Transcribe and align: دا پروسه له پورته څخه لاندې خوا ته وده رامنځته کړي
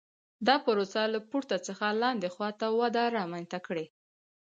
دا 0.47 0.55
پروسه 0.65 1.01
له 1.13 1.19
پورته 1.29 1.55
څخه 1.67 1.85
لاندې 2.01 2.27
خوا 2.33 2.49
ته 2.59 2.65
وده 2.79 3.03
رامنځته 3.17 3.59
کړي 3.67 3.85